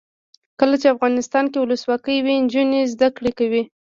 کله 0.59 0.75
چې 0.81 0.87
افغانستان 0.95 1.45
کې 1.51 1.57
ولسواکي 1.59 2.17
وي 2.25 2.35
نجونې 2.43 2.81
زده 2.93 3.07
کړې 3.17 3.31
کوي. 3.39 3.63